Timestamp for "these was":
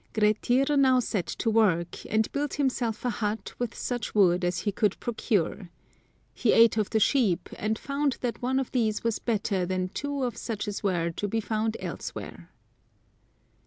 8.71-9.19